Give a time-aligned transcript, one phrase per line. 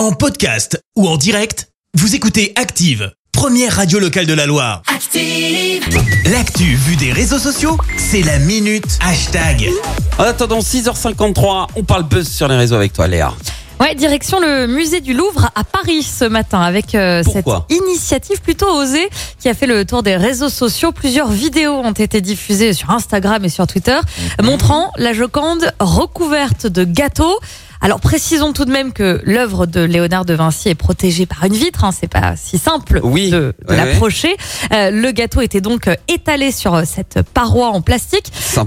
[0.00, 4.80] En podcast ou en direct, vous écoutez Active, première radio locale de la Loire.
[4.86, 5.86] Active.
[6.32, 9.68] L'actu vue des réseaux sociaux, c'est la minute hashtag.
[10.18, 13.34] En attendant 6h53, on parle buzz sur les réseaux avec toi Léa.
[13.78, 18.40] Ouais, direction le musée du Louvre à Paris ce matin avec euh, cette Pourquoi initiative
[18.40, 19.08] plutôt osée
[19.38, 20.92] qui a fait le tour des réseaux sociaux.
[20.92, 23.98] Plusieurs vidéos ont été diffusées sur Instagram et sur Twitter
[24.42, 27.38] montrant la Joconde recouverte de gâteaux.
[27.82, 31.54] Alors précisons tout de même que l'œuvre de Léonard de Vinci est protégée par une
[31.54, 33.30] vitre, hein, c'est pas si simple Oui.
[33.30, 34.36] de, de Ouais, l'approcher.
[34.72, 38.30] Euh, le gâteau était donc euh, étalé sur euh, cette paroi en plastique.
[38.58, 38.62] Euh,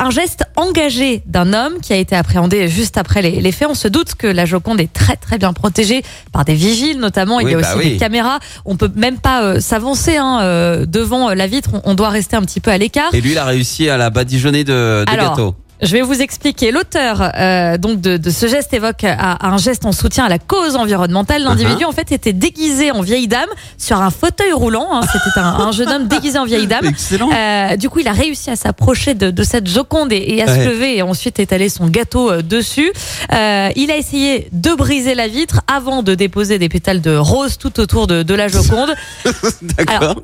[0.00, 3.68] un geste engagé d'un homme qui a été appréhendé juste après les, les faits.
[3.70, 6.02] On se doute que la Joconde est très très bien protégée
[6.32, 7.38] par des vigiles notamment.
[7.38, 7.92] Il Oui, y a bah aussi oui.
[7.92, 8.40] des caméras.
[8.64, 10.40] On peut même pas euh, s'avancer hein,
[10.88, 11.70] devant la vitre.
[11.72, 13.14] On, on doit rester un petit peu à l'écart.
[13.14, 15.54] Et lui, il a réussi à la badigeonner de, de Alors, gâteau.
[15.82, 16.70] Je vais vous expliquer.
[16.70, 20.38] L'auteur euh, donc de, de ce geste évoque euh, un geste en soutien à la
[20.38, 21.42] cause environnementale.
[21.42, 21.88] L'individu Uh-huh.
[21.88, 24.88] en fait était déguisé en vieille dame sur un fauteuil roulant.
[24.92, 25.00] hein.
[25.12, 26.86] C'était un, un jeune homme déguisé en vieille dame.
[26.86, 27.28] Excellent.
[27.32, 30.46] Euh, du coup, il a réussi à s'approcher de, de cette Joconde et, et à
[30.46, 30.64] Ouais.
[30.64, 32.90] se lever et ensuite étaler son gâteau euh, dessus.
[33.32, 37.58] Euh, il a essayé de briser la vitre avant de déposer des pétales de rose
[37.58, 38.94] tout autour de, de la Joconde.
[39.62, 40.16] D'accord.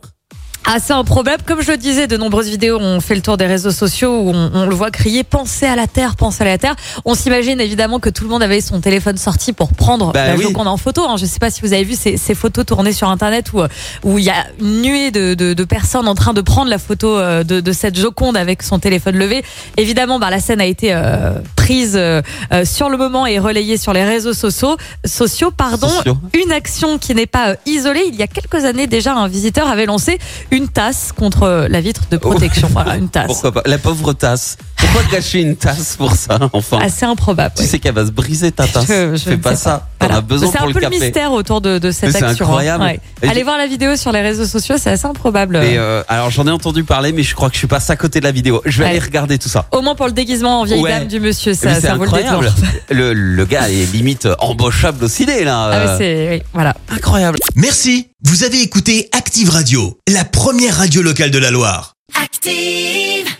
[0.64, 1.42] Assez improbable.
[1.44, 4.30] Comme je le disais, de nombreuses vidéos ont fait le tour des réseaux sociaux où
[4.30, 6.76] on, on le voit crier Pensez à la Terre, pensez à la Terre.
[7.04, 10.36] On s'imagine évidemment que tout le monde avait son téléphone sorti pour prendre Bah la
[10.36, 10.44] oui.
[10.44, 11.02] Joconde en photo.
[11.08, 11.16] hein.
[11.16, 13.60] Je ne sais pas si vous avez vu ces, ces photos tournées sur Internet où
[14.04, 16.78] où il y a une nuée de, de, de personnes en train de prendre la
[16.78, 19.44] photo euh, de, de cette Joconde avec son téléphone levé.
[19.76, 21.32] Évidemment, bah, la scène a été euh,
[21.72, 22.20] prise euh,
[22.52, 24.76] euh, sur le moment et relayée sur les réseaux sociaux.
[25.06, 25.88] sociaux pardon.
[25.88, 26.18] Sociaux.
[26.44, 28.04] Une action qui n'est pas euh, isolée.
[28.08, 30.18] Il y a quelques années déjà, un visiteur avait lancé
[30.50, 32.68] une tasse contre la vitre de protection.
[32.72, 33.26] Voilà, une tasse.
[33.26, 33.62] Pourquoi pas?
[33.66, 34.56] La pauvre tasse.
[34.76, 36.78] Pourquoi gâcher une tasse pour ça, enfin?
[36.80, 37.54] Assez improbable.
[37.56, 37.68] Tu oui.
[37.68, 38.86] sais qu'elle va se briser ta tasse.
[38.88, 39.88] Je- je Fais pas ça.
[40.06, 40.20] Voilà.
[40.20, 40.98] besoin C'est un peu le café.
[41.00, 42.44] mystère autour de, de cette Mais c'est action.
[42.44, 42.48] hein.
[42.48, 42.84] incroyable.
[42.84, 43.00] Ouais.
[43.28, 45.56] Allez voir la vidéo sur les réseaux sociaux, c'est assez improbable.
[45.56, 47.96] Et euh, alors j'en ai entendu parler, mais je crois que je suis passé à
[47.96, 48.62] côté de la vidéo.
[48.64, 48.90] Je vais Ouais.
[48.90, 49.66] aller regarder tout ça.
[49.72, 50.90] Au moins pour le déguisement en vieille Ouais.
[50.90, 52.42] dame du monsieur, ça, vaut le détour.
[52.90, 55.70] Le, le gars est limite embauchable au ciné là.
[55.72, 56.74] Ah, Euh, c'est, oui, voilà.
[56.90, 57.38] incroyable.
[57.56, 61.94] Merci, vous avez écouté Active Radio, la première radio locale de la Loire.
[62.22, 63.32] Active.